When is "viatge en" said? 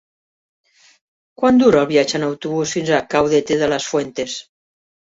1.93-2.27